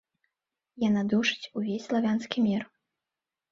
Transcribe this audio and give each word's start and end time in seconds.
Яна 0.83 1.03
душыць 1.11 1.51
увесь 1.61 1.85
славянскі 1.89 2.47
мір. 2.49 2.61